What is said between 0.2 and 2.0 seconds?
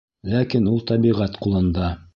Ләкин ул тәбиғәт ҡулында.